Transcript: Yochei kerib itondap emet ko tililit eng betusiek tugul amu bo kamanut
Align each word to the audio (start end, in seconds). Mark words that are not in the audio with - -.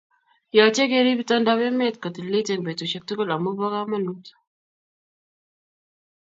Yochei 0.57 0.87
kerib 0.93 1.19
itondap 1.23 1.59
emet 1.65 1.95
ko 1.99 2.07
tililit 2.15 2.49
eng 2.53 2.65
betusiek 2.67 3.03
tugul 3.05 3.29
amu 3.35 3.51
bo 3.57 3.67
kamanut 3.73 4.25